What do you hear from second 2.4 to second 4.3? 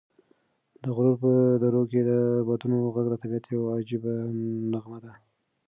بادونو غږ د طبعیت یوه عجیبه